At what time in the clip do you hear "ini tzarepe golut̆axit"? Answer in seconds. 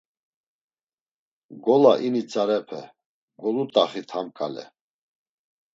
2.07-4.09